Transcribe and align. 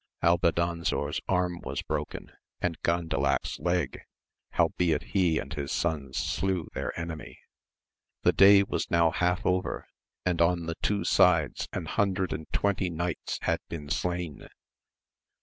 Albadanzor's 0.23 1.21
arm 1.29 1.59
was 1.59 1.83
broken, 1.83 2.31
and 2.59 2.81
Gandalac's 2.81 3.59
leg; 3.59 4.01
howbeit 4.53 5.03
he 5.03 5.37
and 5.37 5.53
his 5.53 5.71
sons 5.71 6.17
slew 6.17 6.67
their 6.73 6.99
enemy. 6.99 7.37
The 8.23 8.33
day 8.33 8.63
was 8.63 8.89
now 8.89 9.11
half 9.11 9.45
over, 9.45 9.85
and 10.25 10.41
on 10.41 10.65
the 10.65 10.73
two 10.81 11.03
sides 11.03 11.67
an 11.71 11.85
hundred 11.85 12.33
and 12.33 12.51
twenty 12.51 12.89
knights 12.89 13.37
had 13.43 13.59
been 13.69 13.91
slain. 13.91 14.47